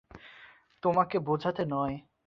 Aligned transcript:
তোমাকে 0.83 1.17
বোঝাতে 1.19 1.63
নয়। 1.65 1.95